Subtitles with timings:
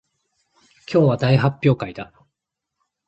[0.91, 2.11] 今日は大発会だ